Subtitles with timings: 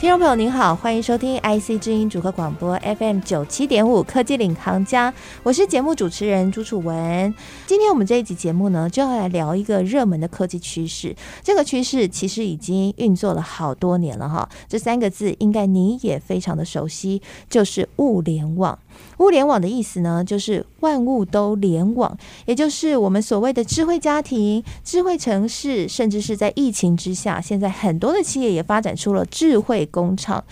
[0.00, 7.34] 听众朋友您好，欢迎收听 IC 之音主客广播 FM 九七点五科技领航家，我是节目主持人朱楚文。
[7.66, 11.14] 今天我们这一集节目呢，就要来聊一个热门的科技趋势。
[11.42, 17.20] 这个趋势其实已经运作了好多年了哈，这三个字应该你也非常的熟悉，
[17.50, 18.78] 就是物联网。
[19.18, 30.42] 物联网的意思呢，就是万物都联网，也就是我们所谓的智慧家庭、智慧城市，甚至是在疫情之下，现在很多的企业也发展出了智慧工厂。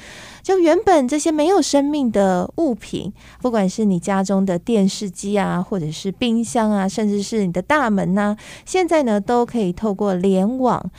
[0.42, 10.90] 就原本这些没有生命的物品，不管是你家中的电视机啊，或者是冰箱啊，甚至是你的大门呐、现在呢都可以透过联网。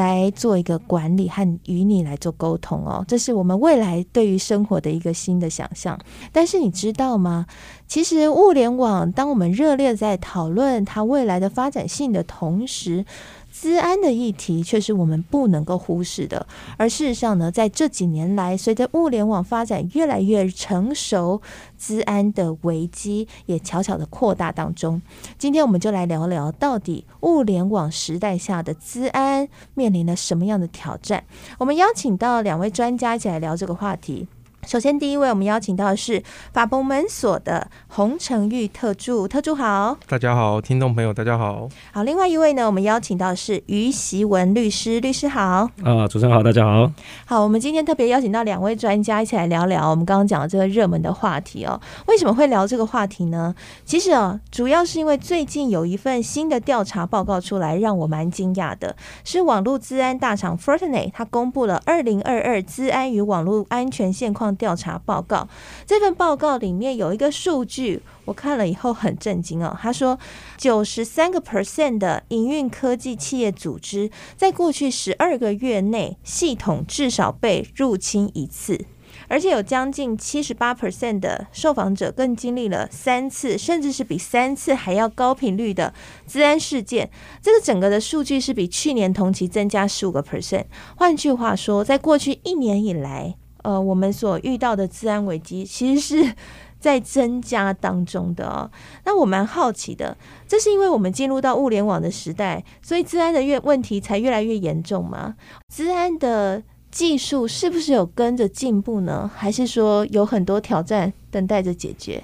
[0.00, 5.98] 来做一个管理和与你来做沟通哦，这是我们未来对于生活的一个新的想象。
[6.32, 7.44] 但是你知道吗？
[7.86, 13.04] 其实物联网，当我们热烈在讨论它未来的发展性的同时，
[13.50, 21.42] 资安的议题却是我们不能够忽视的，而事实上呢，在这几年来，随着物联网发展越来越成熟，
[21.76, 25.02] 资安的危机也悄悄的扩大当中。
[25.36, 31.24] 今天我们就来聊聊，到底物联网时代下的资安面临了什么样的挑战？
[31.58, 34.26] 我们邀请到两位专家一起来聊这个话题。
[34.66, 36.22] 首先，第一位我们邀请到的是
[36.52, 39.96] 法部门所的洪成玉特助，特助好。
[40.06, 41.68] 大家好，听众朋友大家好。
[41.92, 45.68] 好，另外一位呢，我们邀请到的是于习文律师，律师好。
[45.82, 46.92] 啊，主持人好，大家好。
[47.24, 51.80] 好，我们今天特别邀请到两位专家一起来聊聊我们刚刚讲的这个热门的话题哦。
[52.06, 53.54] 为什么会聊这个话题呢？
[53.84, 58.94] 其实哦，主要是因为最近有一份新的调查报告出来，让我蛮惊讶的，
[59.24, 64.49] 是网络治安大厂 Fortinet 它公布了二零二二治安与网络安全现况。
[64.56, 65.48] 调查报告，
[65.86, 69.76] 这份报告里面有一个数据，我看了以后很震惊哦。
[69.80, 70.18] 他说，
[70.56, 78.86] 九十三个 percent 的营运科技企业组织，在过去十二个月内，系统至少被入侵一次，
[79.28, 85.92] 而且有将近七十八 percent 的受访者更经历了三次，甚至是比三次还要高频率的
[86.26, 87.10] 资安事件。
[87.42, 90.64] 这个整个的数据是比去年同期增加十五个 percent。
[90.96, 96.34] 换句话说，在过去一年以来，呃，我们所遇到的治安危机 其实是
[96.78, 98.70] 在增加当中的哦。
[99.04, 100.16] 那我蛮好奇的，
[100.48, 105.36] 这是因为我们进入到物联网的时代，所以治安的越问题才越来越严重吗？
[105.68, 109.30] 治安的技术是不是有跟着进步呢？
[109.34, 112.22] 还是说有很多挑战等待着解决？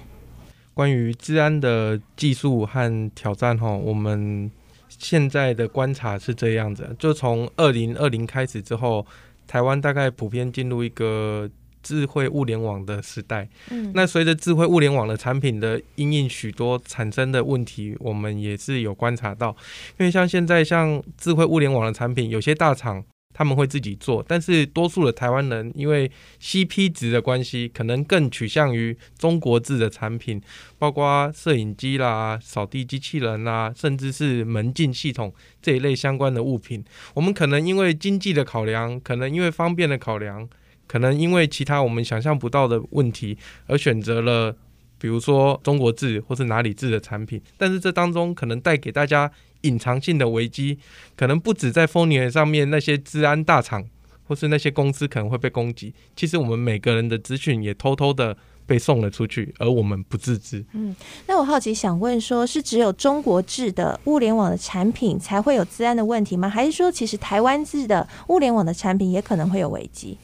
[0.73, 4.51] 关于治安的技术和挑战，哈，我们
[4.87, 9.05] 现在的观察是这样子：就从二零二零开始之后。
[9.47, 11.49] 台湾大概普遍进入一个
[11.81, 13.47] 智慧物联网的时代。
[13.69, 19.55] 嗯，那随着智慧物联网的产品的应用，许多产生的问题，我们也是有观察到。
[19.97, 23.01] 因为像现在像智慧物联网的产品，有些大厂
[23.37, 26.09] 他们会自己做，但是多数的台湾人因为
[26.41, 30.41] CP 值的关系，可能更取向于中国制的产品，
[30.79, 35.31] 包括摄影机啦、扫地机器人啦，甚至是门禁系统。
[35.61, 36.83] 这一类相关的物品，
[37.13, 40.49] 我们可能因为经济的考量，可能因为方便的考量，
[40.87, 43.37] 可能因为其他我们想象不到的问题，
[43.67, 44.55] 而选择了
[44.97, 47.39] 比如说中国制或是哪里制的产品。
[47.55, 49.31] 但是这当中可能带给大家
[49.61, 50.77] 隐藏性的危机，
[51.15, 53.85] 可能不止在 Fortinet 上面那些治安大厂
[54.27, 58.37] 或是那些公司可能会被攻击，其实我们每个人的资讯也偷偷的。
[58.67, 60.61] 被送了出去，而我们不自知。
[60.73, 60.93] 嗯，
[61.25, 66.49] 那我好奇想问说，是只有中国制的物联网的产品才会有治安的问题吗？
[66.49, 70.17] 还是说，其实台湾制的物联网的产品也可能会有危机？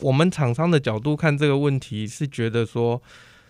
[0.00, 3.00] 我们厂商的角度看这个问题，是觉得说，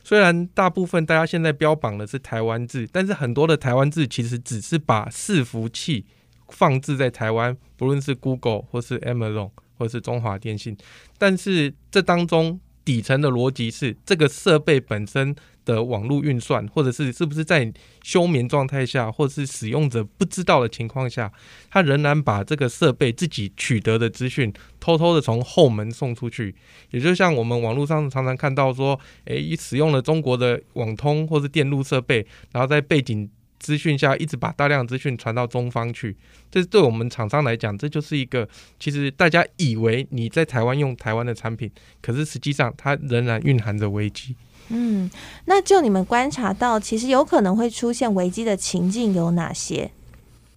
[0.06, 6.06] 虽然大部分大家现在标榜的是台湾制，但是很多的台湾制其实只是把伺服器
[6.50, 10.76] 放置在台湾，不论是 Google 或是 Amazon 或是中华电信，
[11.18, 12.60] 但是这当中。
[12.86, 15.34] 底层的逻辑是，这个设备本身
[15.66, 17.70] 的网络运算，或者是是不是在
[18.02, 21.30] 休眠状态下，或者是使用者不知道的情况下，
[21.70, 26.54] 他仍然把这个设备自己取得的资讯偷偷的从后门送出去。
[26.92, 33.28] 也就像我们网络上常常看到说，诶，使用了中国的网通或是电路设备，然后在背景。
[33.58, 36.14] 资讯下一直把大量资讯传到中方去，
[36.50, 38.46] 这对我们厂商来讲，这就是一个
[38.78, 41.68] 其实大家以为你在台湾用台湾的产品，
[42.02, 44.36] 可是实际上它仍然蕴含着危机。
[44.68, 45.10] 嗯，
[45.44, 49.90] 那就你们观察到，其实有可能会出现危机的情境有哪些？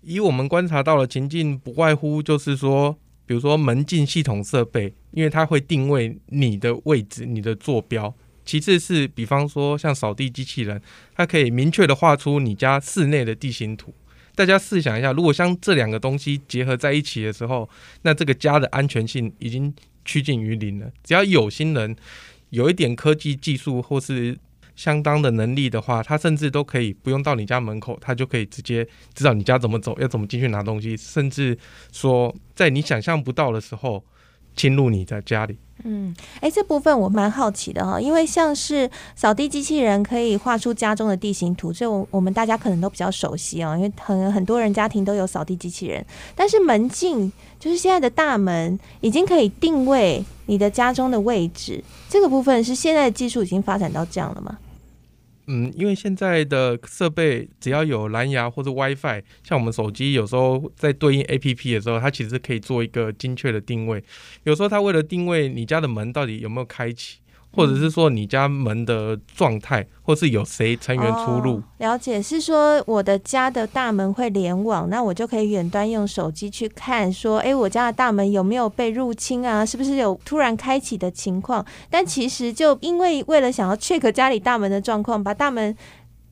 [0.01, 8.13] 以我们观察到的情境，不外乎就是说，比如说门禁系统设备，因为它会定位你的位置、你的坐标。
[8.45, 10.81] 其次是，比方说像扫地机器人，
[11.15, 13.93] 它可以明确的画出你家室内的地形图。
[14.33, 17.69] 大家试想一下，如果像这两个东西结合在一起的时候，
[18.01, 19.71] 那这个家的安全性已经
[20.05, 20.89] 趋近于零了。
[21.03, 21.95] 只要有心人
[22.49, 24.37] 有一点科技技术或是
[24.75, 31.57] 相当的能力的话，他甚至都可以不用到你家门口，他就可以直接知道你家怎么走，要怎么进去拿东西，甚至
[31.91, 34.03] 说在你想象不到的时候
[34.55, 35.57] 侵入你的家里。
[35.83, 46.05] 嗯，哎，这部分我蛮好奇的哈，因为像是扫地机器人可以画出家中的地形图，这我我们大家可能都比较熟悉啊，因为很很多人家庭都有扫地机器人。
[46.35, 54.57] 但是门禁就是现在的大门已经可以定位你的家中的位置，这个部分是现在的技术已经发展到这样了吗？
[55.45, 64.03] 嗯，因为现在的设备只要有蓝牙或者 WiFi，像我们手机有时候在对应 APP 的时候，它其实可以做一个精确的定位。
[64.43, 67.19] 有时候它为了定位你家的门到底有没有开启。
[67.51, 71.57] 或者是说你家门的状态，或是有谁成员出入？
[71.57, 79.65] 哦，了解，是说我的家的大门会联网，那我就可以远端用手机去看，说，诶，我家的大门有没有被入侵啊？
[79.65, 81.65] 是不是有突然开启的情况？
[81.89, 85.75] 但其实就因为为了想要 check 家里大门的状况，把大门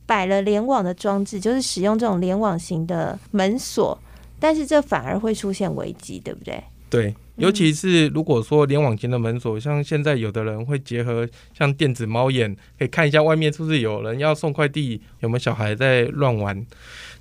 [0.05, 3.97] 摆了联网的装置，就是使用这种联网型的门锁，
[4.39, 6.63] 但是这反而会出现危机，对不对？
[6.89, 7.15] 对。
[7.37, 16.65] 尤其是如果说联网型的门锁，像现在有的人会结合像电子猫眼，可以看一下外面是不是有人要送快递，有没有小孩在乱玩，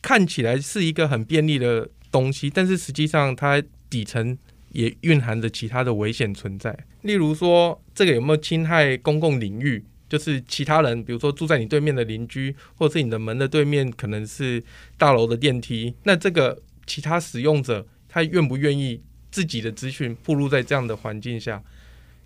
[0.01, 4.37] 看起来是一个很便利的东西，但是实际上它底层
[4.73, 6.75] 也蕴含着其他的危险存在。
[7.03, 9.85] 例如说，这个有没有侵害公共领域？
[10.09, 14.63] 就是其他人，比如说住在你对面的邻居，或者是你的门的对面可能是
[14.97, 19.03] 大楼的电梯，那这个其他使用者他愿不愿意？
[19.37, 21.62] 自己的资讯暴露在这样的环境下，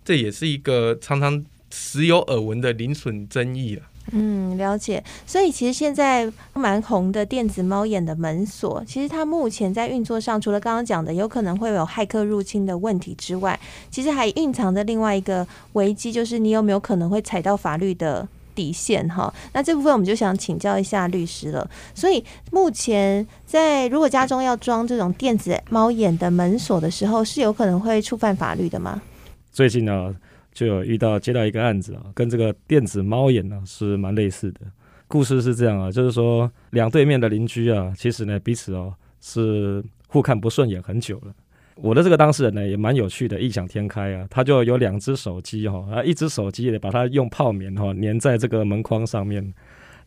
[0.05, 3.81] 这也是一个常常时有耳闻的零损争议了。
[4.13, 5.03] 嗯，了解。
[5.27, 13.59] 所以其实现在蛮红的电子猫眼的门锁，其实它目前在运作上，除了刚刚讲的有可能会有骇客入侵的问题之外，
[13.89, 18.25] 其实还蕴藏着另外一个危机，就是你有没有可能会踩到法律的
[18.55, 21.69] 底线哈，那这部分我们就想请教一下律师了。
[21.93, 29.01] 所以目前在如果家中要装这种电子猫眼的门锁的时候，是有可能会触犯法律的吗？
[29.51, 30.15] 最近呢，
[30.53, 34.61] 就有遇到接到一个案子啊，跟这个电子猫眼呢是蛮类似的。
[35.07, 41.33] 故事是这样啊，就是说两对面的邻居啊，其实呢彼此哦是互看不顺眼很久了。
[41.81, 49.51] 我的这个当事人呢，也蛮有趣的，异想天开啊，他就有两只手机哈，啊，一只手机也把它用泡棉哈粘在这个门框上面，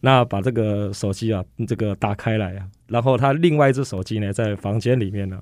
[0.00, 5.41] 那把这个手机啊，这个打开来啊，然后他另外一只手机呢，在房间里面呢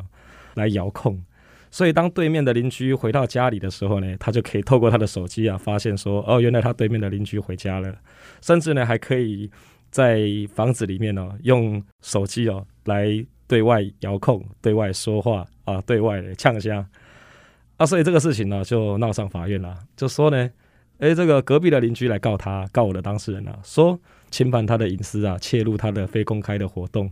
[0.54, 1.22] 来遥控，
[1.70, 7.94] 所以当对面的邻居回到家里的时候呢，他就可以透过他的手机啊，发现说，哦，原来他对面的邻居回家了，
[8.40, 9.50] 甚至呢还可以
[9.90, 15.46] 在房子里面呢，用手机哦来对外遥控，对外说话。
[15.64, 16.84] 啊，对外的呛声
[17.76, 19.78] 啊，所以这个事情呢就闹上法院了。
[19.96, 20.50] 就说呢，
[20.98, 23.98] 诶，这个隔壁的邻居来告他，告我的当事人啊，说
[24.30, 27.10] 侵犯他的隐私啊，窃入他的非公开的活动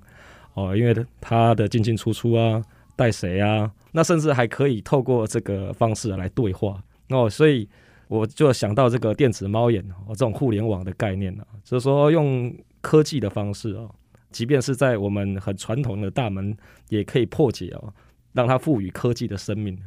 [0.55, 2.63] 哦，因为他的进进出出啊，
[2.97, 7.69] 带谁啊，那甚至还可以透过这个方式来对话哦，所以
[8.09, 13.91] 我就想到这个电子猫眼哦，这种互联网的概念呢，就是说用科技的方式哦，
[14.31, 16.57] 即便是在我们很传统的大门
[16.89, 17.93] 也可以破解哦。
[18.33, 19.79] 让它赋予科技的生命，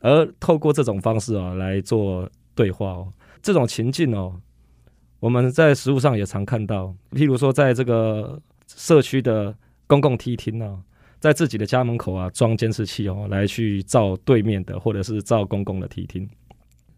[0.00, 4.40] 而透过这种方式啊来做对话哦，这种情境哦，
[5.20, 6.94] 我们在实务上也常看到。
[7.12, 9.54] 譬如说，在这个社区的
[9.86, 10.78] 公共梯厅啊，
[11.18, 16.28] 在自己的家门口啊装监视器哦，来去照对面的或者是照公共的梯厅，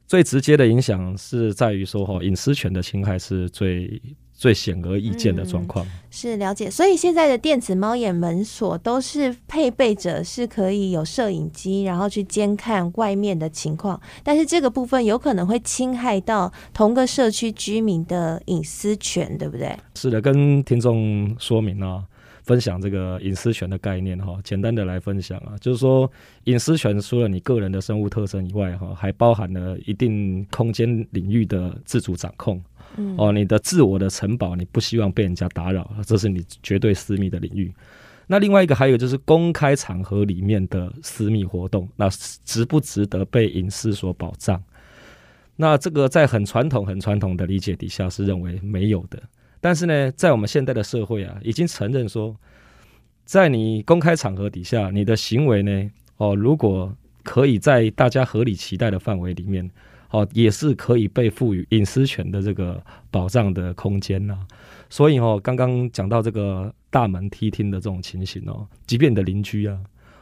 [0.06, 4.00] 最直接的影响是在于说哈，隐私权的侵害是最。
[4.38, 14.00] 最显而易见的状况、嗯、是了解，所以现在的电子猫眼门锁都是配备着是可以有摄影机，然后去监看外面的情况。
[14.22, 19.76] 但是这个部分有可能会侵害到同个社区居民的隐私权，对不对？
[19.96, 22.04] 是的，跟听众说明啊，
[22.44, 24.38] 分享这个隐私权的概念哈。
[24.44, 26.08] 简单的来分享啊，就是说
[26.44, 32.62] 隐私权除了你个人的生物特征以外哈，还包含了一定空间领域的自主掌控。
[33.16, 37.72] 哦，你的自我的城堡，你不希望被人家打扰，这是你绝对私密的领域。
[38.26, 42.10] 那另外一个还有就是公开场合里面的私密活动，那
[42.44, 44.62] 值不值得被隐私所保障？
[45.56, 49.20] 那这个在很传统、很传统的理解底下是认为没有的。
[49.60, 52.36] 但是呢，在我们现代的社会啊，已经承认说，
[53.24, 59.68] 在你公开场合底下，你的行为呢，哦，如果可以在大家合理期待的范围里面，
[60.10, 64.38] 哦，也是可以被赋予隐私权的这个保障的空间呐。
[64.88, 69.78] 所以哦，刚刚讲到这个大门梯厅的这种情形哦，即便你的邻居啊，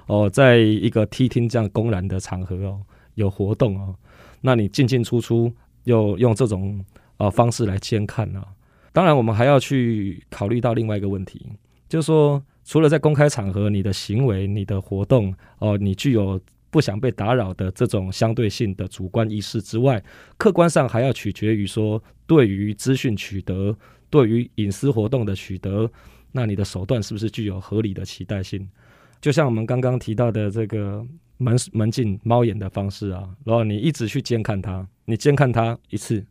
[0.07, 2.81] 哦，在一个梯厅这样公然的场合哦，
[3.14, 3.95] 有活动哦，
[4.40, 5.52] 那你进进出出
[5.85, 6.85] 又用这种
[7.19, 8.43] 呃方式来监看呢？
[8.93, 11.47] 当然，我们还要去考虑到另外一个问题，
[11.88, 16.40] 就是说，除了在公开场合你的行为、你的活动哦，你具有。
[16.71, 20.03] 不想被打扰的这种相对性的主观意识之外，
[20.37, 23.77] 客观上还要取决于说，对于资讯取得、
[24.11, 25.91] 对于隐私活动的取得，
[26.33, 28.69] 那你的手段是不是具有合理的期待性？
[29.21, 31.05] 就像我们刚刚提到的这个
[31.39, 36.25] 门门禁猫眼的方式啊，然后你一直去监看它，你监看它一次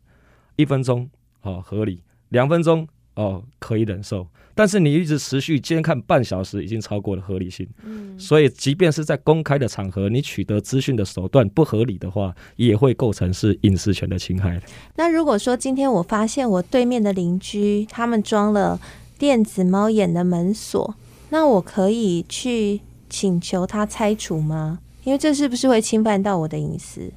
[0.54, 1.08] 一分钟，
[1.42, 4.26] 哦，合理；两分钟，哦，可以忍受。
[4.54, 7.68] 但是你一直持续监看半小时，已经超过了合理性。
[7.84, 14.58] 嗯，所以即便是在公开的场合，你取得资讯的手段不合理的话，也会构成是隐私权的侵害。
[14.94, 18.80] 那如果说今天我发现我对面的邻居他们装了
[19.18, 20.94] 电子猫眼的门锁，
[21.28, 22.80] 那我可以去
[23.10, 24.78] 请求他拆除吗？
[25.04, 27.12] 因为这是不是会侵犯到我的隐私？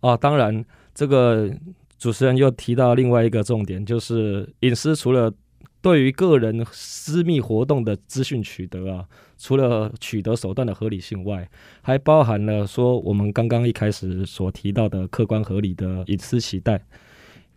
[0.00, 1.50] 哦，当然，这个
[1.98, 5.32] 主持人又提到另外一个重点，就是隐私除了
[5.80, 9.06] 对于个人私密活动的资讯取得啊，
[9.38, 11.48] 除了取得手段的合理性外，
[11.80, 16.84] 还包含了说我们刚刚一开始所提到的客观合理的隐私期待。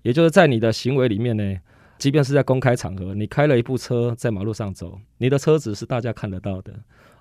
[0.03, 1.58] 也就是在你的行为里面呢，
[1.98, 6.74] 即便是在公开场合，你开了一部车在马路上走，你的车子是大家看得到的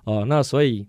[0.05, 0.25] 哦。
[0.27, 0.87] 那所以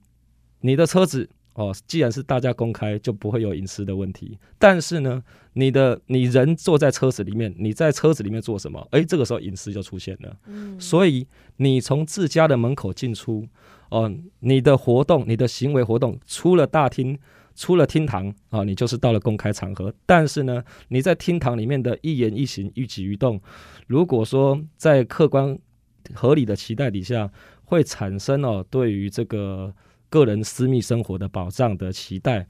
[0.61, 1.29] 你的车子。
[1.61, 4.39] 哦，既然是大家公开，就不会有隐私的问题。
[4.59, 8.89] 但是呢，你的你人坐在车子里面，你在车子里面做什么？
[8.93, 10.35] 诶，这个时候隐私就出现了。
[10.47, 11.27] 嗯，所以
[11.59, 13.47] 你从自家的门口进出，
[13.91, 17.19] 哦、呃，你的活动、你的行为活动，出了大厅、
[17.55, 19.93] 出了厅堂啊、呃，你就是到了公开场合。
[20.07, 23.39] 但是呢，你在厅堂里面的一言一行、一举一动，
[23.87, 25.59] 如果说在客观
[26.15, 27.31] 合理的期待底下，
[27.65, 29.75] 会产生哦，对于这个。
[30.11, 32.47] 个人私密生活的保障的期待，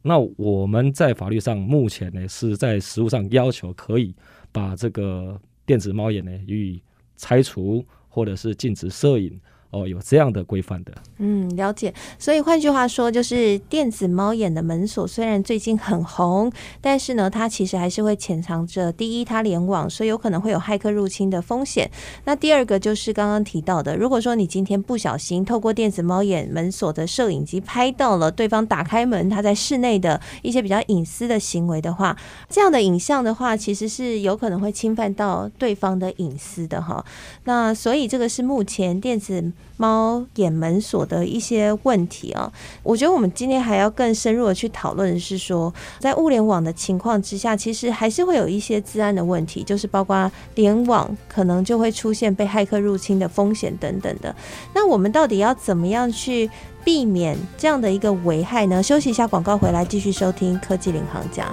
[0.00, 4.14] 那我们在法律上目前呢是在实务上要求可以
[4.50, 6.82] 把这个电子猫眼呢予以
[7.16, 9.38] 拆除，或者是禁止摄影。
[9.70, 11.94] 哦，有这样的规范的，嗯，了解。
[12.18, 16.50] 所以换句话说，就是电子猫眼的门锁虽然最近很红，
[16.80, 21.88] 但是呢，它其实还是会潜藏着第一，它联网，所以有可能会有骇客入侵的风险。
[22.24, 32.16] 那第二个就是刚刚提到的，如果说你今天不小心透过电子猫眼门锁的摄影机拍到了对方打开门，他在室内的一些比较隐私的行为的话，
[32.48, 37.04] 这样的影像的话，其实是有可能会侵犯到对方的隐私的哈。
[37.44, 42.52] 那所以这个是目前电子猫眼门锁的一些问题啊，
[42.82, 54.34] 我觉得我们今天还要更深入的去讨论是说，在物联网的情况之下，其实还是会有一些治安的问题，就是包括联网可能就会出现被骇客入侵的风险等等的。
[54.74, 56.50] 那我们到底要怎么样去
[56.84, 58.82] 避免这样的一个危害呢？
[58.82, 61.50] 休息一下，广告回来继续收听科技领航家。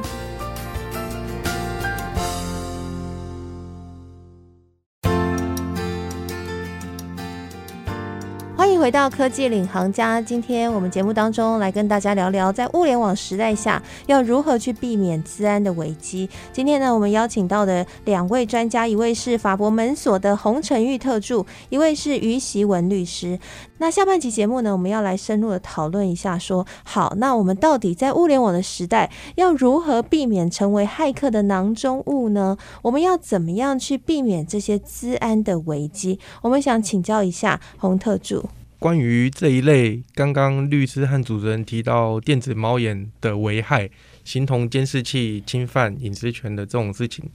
[8.87, 16.29] 回到科技领航家，今天我们节目当中来跟大家聊聊，在物联网时代下要如何去避免资安的危机。
[16.53, 23.37] 今天呢，我们邀请到的两位专家，一位是法博门锁的洪承玉特助，一位是于习文律师。
[23.79, 32.57] 那下半期节目呢，我们要来深入的讨论一下说，说好，那我们到底在物联网的时代要如何避免成为骇客的囊中物呢？
[32.83, 36.21] 我们要怎么样去避免这些资安的危机？
[36.41, 38.45] 我们想请教一下洪特助。
[38.79, 43.89] 关于这一类，刚刚律师和主持人提到电子猫眼的危害，
[44.23, 47.27] 形同监视器侵犯隐私权的这种事情。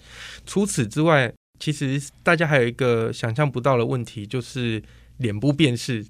[0.46, 4.82] 除此之外，其实大家还有一个想象不到的问题，就是
[5.18, 6.04] 脸部辨识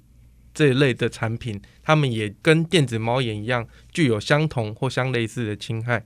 [0.53, 6.05] 这一类的产品，他们也跟电子猫眼一样，具有相同或相类似的侵害。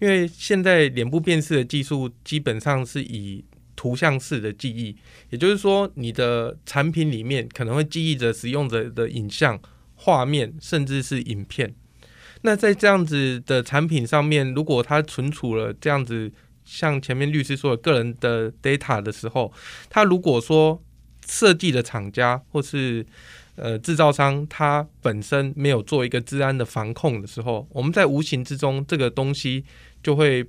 [0.00, 3.44] 因为现在脸部辨识的技术基本上是以
[3.76, 4.96] 图像式的记忆，
[5.30, 9.60] 也就是说，你的产品里面可能会记忆着使用者的影像、
[9.94, 11.74] 画面，甚至是影片。
[12.42, 16.32] 那在这样子的产品上面，如果它存储了这样子，
[16.64, 19.52] 像前面律师说的个人的 data 的时候，
[19.88, 20.82] 它如果说
[21.26, 23.04] 设计的厂家或是
[23.56, 29.64] 呃制造商，它本身没有做一个治安的防控的时候，我们在无形之中，这个东西
[30.02, 30.44] 就会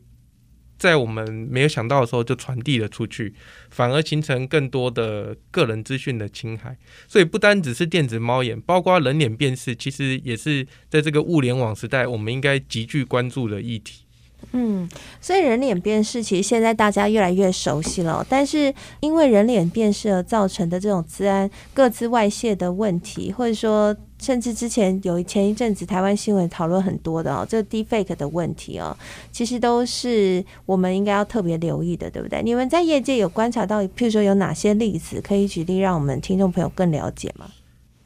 [0.77, 3.33] 在我们没有想到的时候就传递了出去，
[3.69, 6.77] 反而形成更多的个人资讯的侵害。
[7.07, 14.06] 所以不单只是电子猫眼，包括人脸辨识，其实也是在这个物联网时代，我们应该极具关注的议题。
[14.53, 14.87] 嗯，
[15.19, 28.95] 所以人脸辨识其实现在大家越来越熟悉了，但是因为人脸辨识而造成的这种资安各自外泄的问题，或者说甚至之前有前一阵子台湾新闻讨论很多的哦，这 deepfake 的问题哦，
[29.31, 32.41] 其实都是我们应该要特别留意的，对不对？
[32.41, 37.47] 你们在业界有观察到，譬如说有哪些例子可以举例，让我们听众朋友更了解吗？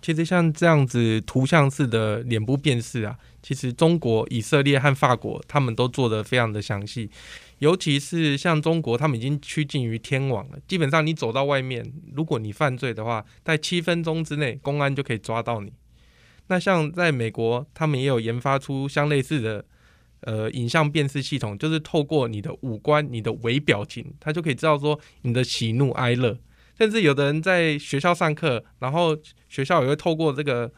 [0.01, 7.09] 其实像这样子图像式的脸部辨识啊，其实中国、以色列和法国他们都做得非常的详细，
[7.59, 10.57] 尤其是像中国，他们已经趋近于天网了。
[10.67, 15.71] 基本上你走到外面，如果你犯罪的话，在七分钟之内，公安就可以抓到你。
[16.47, 19.63] 那像在美国，他们也有研发出相类似的
[20.21, 26.37] 呃影像辨识系统，就是透过你的五官、你的微表情，他就可以知道说你的喜怒哀乐。
[26.77, 29.17] 甚至有的人在学校上课，然后
[29.49, 30.71] 学校也会透过这个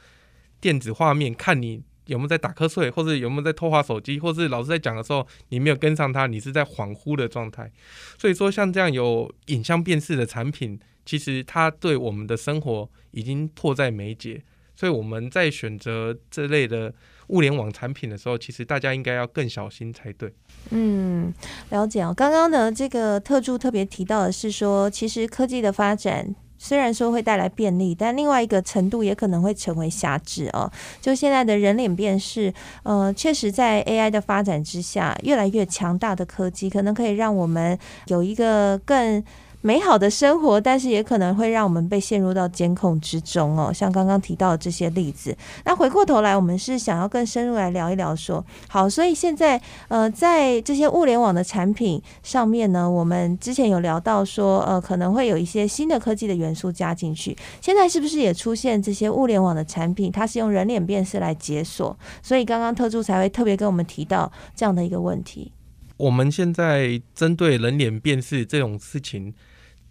[0.60, 7.72] 电子画面看你有没有在打瞌睡，或者有没有在偷滑手机，或是老师在讲的时候你没有跟上他，你是在恍惚的状态。
[8.18, 14.44] 所以说，像这样有影像辨识的产品，其实它对我们的生活已经迫在眉睫。
[14.76, 16.94] 所以我们在选择这类的
[17.28, 20.34] 物联网产品的时候，其实大家应该要更小心才对。
[20.72, 21.34] 嗯，
[21.70, 22.14] 了解哦。
[22.16, 30.72] 刚刚呢，这个特助特别提到的是说，其实科技的发展虽然说会带来便利，但另外一个程度也可能会成为辖制哦。
[31.02, 32.54] 就现在的人脸辨识，
[32.84, 37.78] 呃，确实在 AI 的发展之下，越来越强大的科技，可能可以让我们
[38.08, 39.24] 有一个更。
[39.66, 43.72] 美好的生活，但是也可能会让我们被陷入到监控之中哦。
[43.72, 57.34] 像刚刚提到的这些例子，那回过头来，我们是想要更深入来聊一聊说，好，所以现在呃，在这些物联网的产品上面呢，我们之前有聊到说，呃，可能会有一些新的科技的元素加进去。
[57.62, 61.98] 现在是不是也出现这些物联网的产品，它是用人脸辨识来解锁？
[62.22, 65.54] 所以刚刚特助才会特别跟我们提到这样的一个问题。
[65.96, 69.34] 我们现在针对人脸辨识这种事情。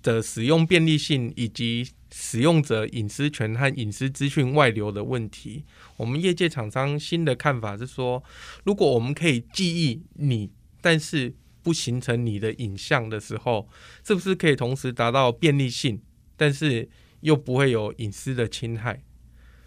[0.02, 5.64] 的使用便利性以及使用者隐私权和隐私资讯外流的问题，
[5.96, 8.22] 我们业界厂商新的看法是说，
[8.64, 13.68] 如果我们可以记忆你，但是不形成你的影像的时候，
[14.04, 16.02] 是不是可以同时达到便利性，
[16.36, 16.88] 但是
[17.20, 19.02] 又不会有隐私的侵害？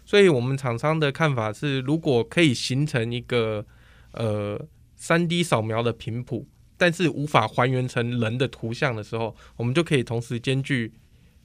[0.04, 3.66] 所以，我们厂商的看法是，如果可以形成一个
[4.12, 4.68] 呃
[5.00, 6.46] 3D 扫描的频谱。
[6.76, 10.92] 但是无法还原成人的图像的时候，我们就可以同时兼具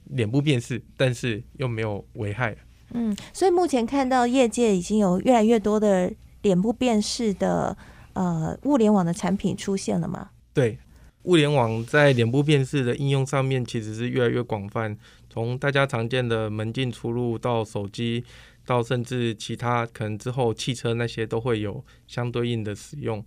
[0.06, 2.56] 脸部辨识，但是又没有危害。
[2.94, 7.78] 嗯，所以目前看到业界已经有越来越多的脸部辨识的
[8.14, 10.32] 呃物联网的产品出现了吗？
[10.54, 10.78] 对，
[11.24, 14.98] 物联网在脸部辨识的应用上面其实是越来越广泛，
[15.30, 18.26] 从大家常见的门禁出入到手机，
[18.66, 23.24] 到甚至其他可能之后汽车那些都会有相对应的使用。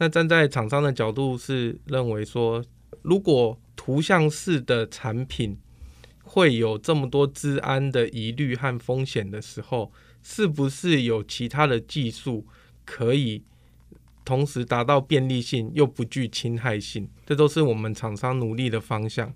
[0.00, 2.64] 那站在厂商的角度是认为说，
[3.02, 5.58] 如果图像式的产品
[6.22, 12.46] 会有这么多治安的疑虑和风险的时候，是不是有其他的技术
[12.86, 13.42] 可以
[14.24, 17.06] 同时达到便利性又不具侵害性？
[17.26, 19.30] 这都是我们厂商努力的方向。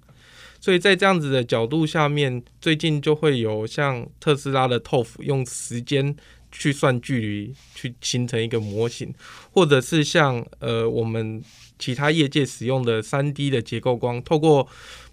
[0.61, 6.17] 所以在这样子的角度下面，最近就会有像特斯拉的 ToF 用时间。
[6.57, 9.13] 去算距离，去形成一个模型，
[9.51, 11.43] 或者是像呃我们
[11.79, 14.67] 其他业界使用的三 D 的结构光，透过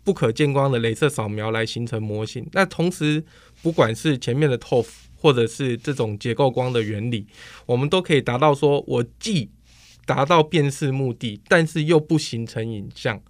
[0.04, 2.48] 不可见光的镭射扫描来形成模型。
[2.54, 3.24] 那同时，
[3.64, 7.26] 不管是前面的 ToF，或者是这种结构光的原理，
[7.66, 9.50] 我们都可以达到说，我既
[10.06, 13.22] 达到辨识目的，但是又不形成影像。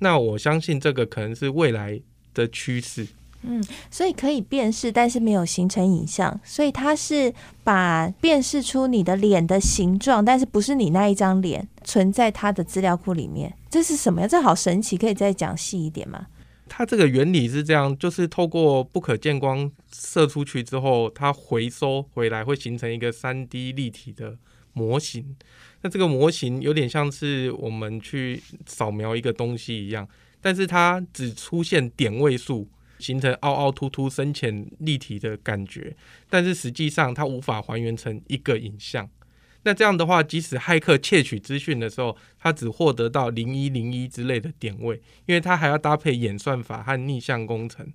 [0.00, 2.00] 那我相信这个可能是未来
[2.34, 3.06] 的趋势。
[3.42, 7.32] 嗯，所以可以辨识，但是没有形成影像，所以它是
[7.64, 13.56] 把辨识出你的脸的形状，但是不是你那一张脸存在它的资料库里面。
[13.70, 14.28] 这是什么呀？
[14.28, 16.26] 这好神奇，可以再讲细一点吗？
[16.68, 24.36] 它这个原理是这样，就是透过不可见光射出去之后，它回收回来会形成一个三 D 立体的
[24.74, 25.34] 模型。
[25.80, 30.06] 那这个模型有点像是我们去扫描一个东西一样，
[30.42, 32.68] 但是它只出现点位数。
[33.00, 35.96] 形成凹凹凸凸、深浅立体的感觉，
[36.28, 39.08] 但是实际上它无法还原成一个影像。
[39.62, 47.86] 那这样的话，即使骇客窃取资讯的时候，他只获得到零一零一之类的点位，因为它还要搭配演算法和逆向工程。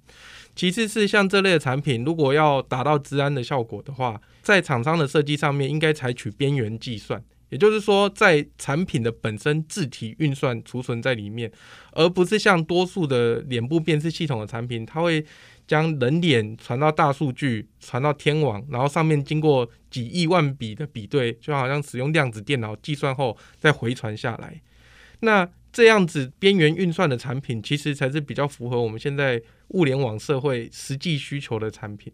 [0.55, 7.23] 其次是像这类的产品，如果要达到治安的效果的话，在厂商的设计上面应该采取边缘计算。
[7.55, 11.49] 也就是说，在产品的本身字体运算储存在里面，
[11.93, 15.25] 而不是像多数的脸部辨识系统的产品，它会
[15.65, 24.61] 将人脸传到大数据，传到天网，然后上面经过几亿万笔的比对，就好像使用量子电脑计算后再回传下来。
[25.21, 32.11] 那这样子边缘运算的产品，其实才是比较符合我们现在物联网社会实际需求的产品。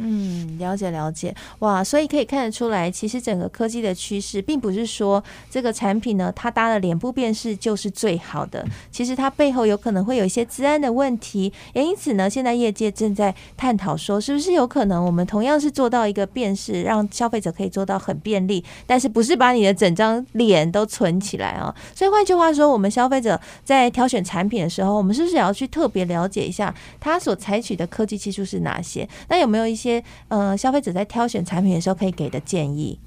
[0.00, 21.74] 嗯，了解了解，哇，所以可以看得出来，其实整个科技的趋势，并不是说这个产品呢，它搭了脸部辨识就是最好的，其实它背后有可能会有一些治安的问题，也因此呢，现在业界正在探讨说，是不是有可能我们同样是做到一个辨识，让消费者可以做到很便利，但是不是把你的整张脸都存起来啊？
[21.92, 29.08] 所以换句话说，我们消费者在挑选产品的时候，我们是不是也要去特别了解一下它所采取的科技技术是哪些？
[29.28, 29.87] 那有没有一些？
[29.88, 32.98] 些呃，消费者在挑选产品的时候可以给的建议，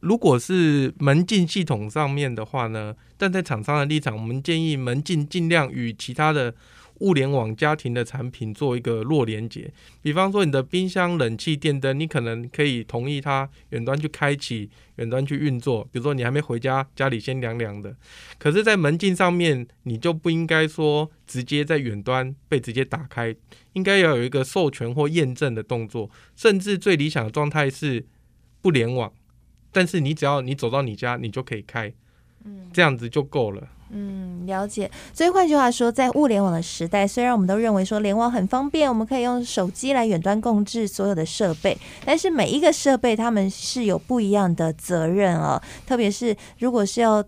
[0.00, 6.54] 如果是门禁系统上面的话呢，站在厂商的立场，我们建议门禁尽量与其他的
[7.00, 9.72] 物联网家庭的产品做一个弱连接。
[10.02, 15.84] 比方说，你的冰箱、冷气、电灯，你可能可以同意它远端去开启、远端去运作。
[15.92, 17.94] 比如说，你还没回家，家里先凉凉的。
[18.38, 23.34] 可是，在门禁上面，你就不应该说直接在远端被直接打开。
[23.74, 28.06] 应该要有一个授权或验证的动作，甚至最理想的状态是
[28.62, 29.12] 不联网，
[29.70, 31.92] 但是你只要你走到你家，你就可以开，
[32.44, 33.68] 嗯，这样子就够了。
[33.90, 34.90] 嗯，了解。
[35.12, 47.24] 所以换句话说，在物联网的时代，虽然我们都认为说联网很方便，我们可以用手机来远端控制所有的设备，但是每一个设备他们是有不一样的责任啊，特别是如果是要。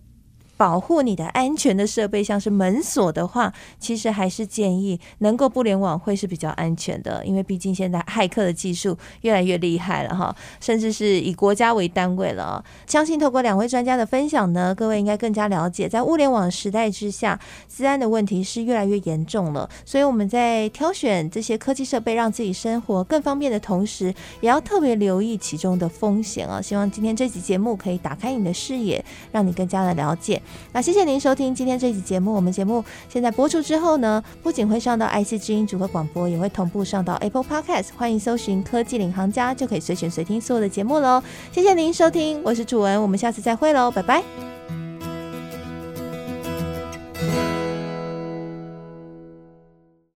[0.59, 12.63] 保护你的安全的设备，像是门锁的话，其实还是建议能够不联网会是比较安全的，因为毕竟现在骇客的技术越来越厉害了哈，甚至是以国家为单位了。
[12.87, 19.71] 相信透过两位专家的分享呢，各位应该更加了解，在物联网时代之下，治安的问题是越来越严重了。
[19.85, 26.61] 所以我们在挑选这些科技设备，让自己生活更方便的同时，也要特别留意其中的风险啊。
[26.61, 30.43] 希望今天这集节目可以打开你的视野，让你更加的了解。
[30.73, 32.33] 那谢谢您收听今天这期节目。
[32.33, 37.89] 我们节目现在播出之后呢，不仅会上到 IC 之音组合广播，也会同步上到 Apple Podcast。
[37.97, 41.23] 欢迎搜寻“科技领航家”，就可以随选随听所有的节目喽。
[41.53, 44.88] 谢谢您收听，我是楚文，我们下次再会喽，拜拜。